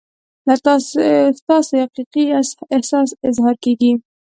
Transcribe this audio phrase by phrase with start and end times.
[0.47, 0.93] له تاسو
[1.39, 2.23] ستاسو حقیقي
[2.75, 3.91] احساس اظهار کیږي.